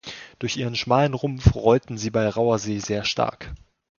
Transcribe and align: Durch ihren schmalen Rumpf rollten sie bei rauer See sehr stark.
Durch 0.39 0.57
ihren 0.57 0.75
schmalen 0.75 1.13
Rumpf 1.13 1.53
rollten 1.53 1.95
sie 1.95 2.09
bei 2.09 2.27
rauer 2.27 2.57
See 2.57 2.79
sehr 2.79 3.03
stark. 3.03 3.53